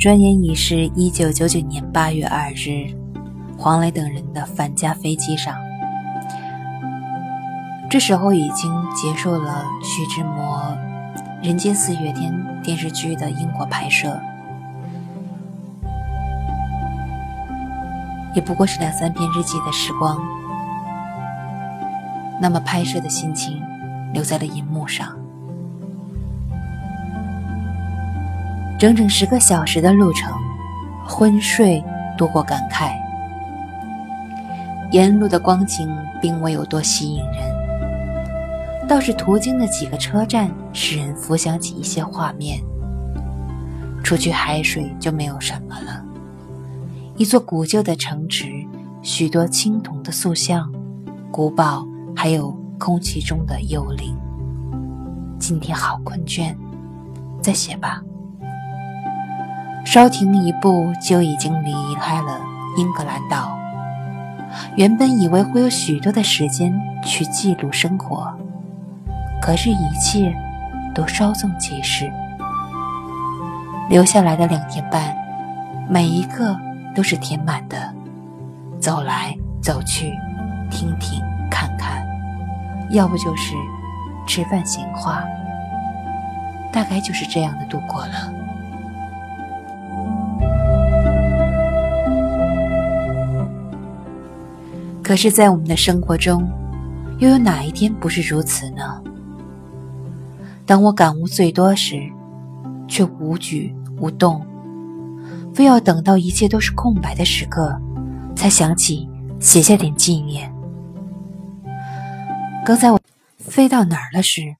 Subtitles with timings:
[0.00, 2.88] 转眼已是一九九九年八月二日，
[3.58, 5.54] 黄磊等人的返家飞机上。
[7.90, 10.74] 这时候已经结束了徐志摩
[11.46, 12.32] 《人间四月天》
[12.64, 14.18] 电视剧的英国拍摄，
[18.34, 20.18] 也不过是两三篇日记的时光。
[22.40, 23.62] 那么拍摄的心情
[24.14, 25.19] 留在了银幕上。
[28.80, 30.32] 整整十个小时的路程，
[31.06, 31.84] 昏睡
[32.16, 32.92] 多过感慨。
[34.90, 35.86] 沿路的光景
[36.18, 42.58] 并未有多吸引人，倒是途经的几个车站使人浮想起一些画面。
[44.02, 46.02] 除去海水就没有什么了。
[47.18, 48.46] 一座古旧的城池，
[49.02, 50.72] 许多青铜的塑像，
[51.30, 51.86] 古堡，
[52.16, 54.16] 还有空气中的幽灵。
[55.38, 56.56] 今天好困倦，
[57.42, 58.02] 再写吧。
[59.92, 62.40] 稍停一步，就已经离开了
[62.76, 63.58] 英格兰岛。
[64.76, 66.72] 原本以为会有许多的时间
[67.04, 68.32] 去记录生活，
[69.42, 70.32] 可是，一切
[70.94, 72.08] 都稍纵即逝。
[73.88, 75.12] 留下来的两天半，
[75.88, 76.56] 每一个
[76.94, 77.92] 都是填满的，
[78.78, 80.12] 走来走去，
[80.70, 82.06] 听听看看，
[82.90, 83.56] 要不就是
[84.24, 85.24] 吃饭闲话，
[86.72, 88.39] 大概就是这样的度过了。
[95.10, 96.48] 可是，在我们的生活中，
[97.18, 99.02] 又有哪一天不是如此呢？
[100.64, 101.96] 当我感悟最多时，
[102.86, 104.46] 却无举无动，
[105.52, 107.76] 非要等到一切都是空白的时刻，
[108.36, 109.08] 才想起
[109.40, 110.54] 写下点纪念。
[112.64, 113.00] 刚才我
[113.36, 114.54] 飞到哪儿了时，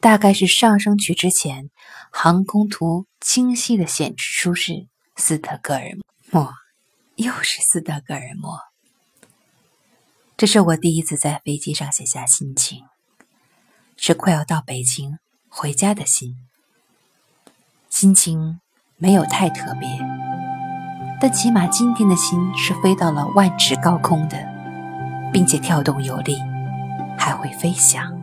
[0.00, 1.70] 大概是上升曲之前，
[2.10, 5.82] 航空图清晰的显示出是斯德哥尔
[6.32, 6.52] 摩，
[7.14, 8.58] 又是斯德哥尔摩。
[10.38, 12.84] 这是我第一次在飞机上写下心情，
[13.96, 15.18] 是快要到北京
[15.48, 16.36] 回家的心。
[17.90, 18.60] 心情
[18.98, 19.88] 没有太特别，
[21.20, 24.38] 但起码今天的心是飞到了万尺高空的，
[25.32, 26.38] 并且跳动有力，
[27.18, 28.16] 还会飞翔。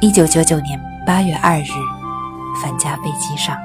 [0.00, 1.72] 一九九九年八月二日，
[2.62, 3.60] 返家飞机上。